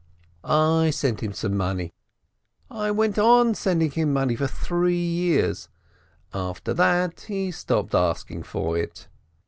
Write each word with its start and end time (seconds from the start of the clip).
I 0.43 0.89
sent 0.89 1.21
him 1.21 1.31
some 1.31 1.55
money, 1.55 1.93
I 2.71 2.89
went 2.89 3.19
on 3.19 3.53
sending 3.53 3.91
him 3.91 4.11
money 4.11 4.35
for 4.35 4.47
three 4.47 4.97
years, 4.97 5.69
after 6.33 6.73
that 6.73 7.21
he 7.27 7.51
stopped 7.51 7.93
asking 7.93 8.41
for 8.41 8.75
it. 8.75 9.07